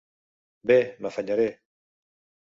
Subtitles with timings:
[0.71, 1.45] Bé, m'afanyaré.